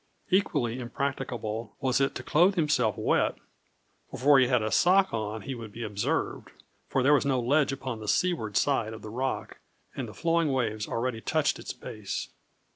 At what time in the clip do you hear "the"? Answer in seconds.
7.99-8.07, 9.03-9.11, 10.07-10.15